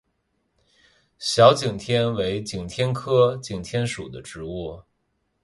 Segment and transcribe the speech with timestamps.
[1.19, 4.81] 小景天为景天科景天属的植物。